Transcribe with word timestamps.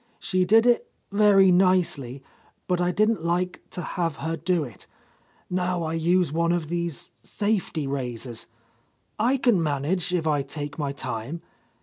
She 0.17 0.45
did 0.45 0.65
it 0.65 0.91
very 1.11 1.51
nicely, 1.51 2.23
but 2.67 2.81
I 2.81 2.89
didn't 2.89 3.23
like 3.23 3.61
to 3.69 3.83
have 3.83 4.15
her 4.15 4.35
do 4.35 4.63
it. 4.63 4.87
Now 5.47 5.83
I 5.83 5.93
use 5.93 6.33
one 6.33 6.51
of 6.51 6.69
these 6.69 7.11
safety 7.21 7.85
razors. 7.85 8.47
I 9.19 9.37
can 9.37 9.61
manage, 9.61 10.11
if 10.11 10.25
I 10.25 10.41
take 10.41 10.79
my 10.79 10.91
time. 10.91 11.43